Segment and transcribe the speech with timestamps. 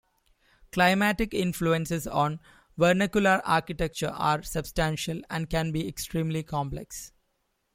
[0.71, 2.39] Climatic influences on
[2.75, 7.11] vernacular architecture are substantial and can be extremely complex.